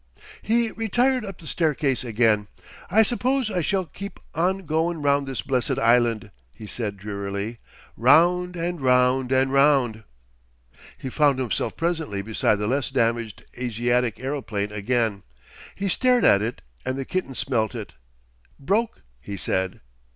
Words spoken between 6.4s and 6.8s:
he